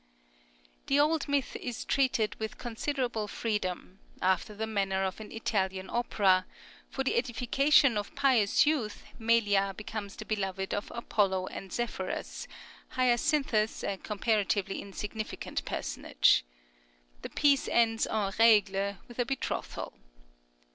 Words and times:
_The 0.87 0.99
old 0.99 1.27
myth 1.27 1.55
is 1.57 1.85
treated 1.85 2.33
with 2.39 2.57
considerable 2.57 3.27
freedom, 3.27 3.99
after 4.19 4.55
the 4.55 4.65
manner 4.65 5.03
of 5.03 5.19
an 5.19 5.31
Italian 5.31 5.91
opera; 5.91 6.47
for 6.89 7.03
the 7.03 7.15
edification 7.15 7.99
of 7.99 8.15
pious 8.15 8.65
youth 8.65 9.03
Melia 9.19 9.75
becomes 9.77 10.15
the 10.15 10.25
beloved 10.25 10.73
of 10.73 10.91
Apollo 10.95 11.49
and 11.49 11.71
Zephyrus, 11.71 12.47
Hyacinthus 12.97 13.83
a 13.83 13.97
comparatively 13.97 14.81
insignificant 14.81 15.63
personage. 15.65 16.43
The 17.21 17.29
piece 17.29 17.67
ends 17.67 18.07
en 18.07 18.31
règle 18.39 18.97
with 19.07 19.19
a 19.19 19.25
betrothal. 19.27 19.93